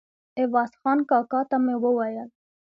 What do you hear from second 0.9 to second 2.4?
کاکا ته مې وویل.